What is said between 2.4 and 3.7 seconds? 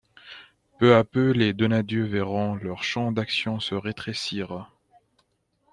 leur champ d'action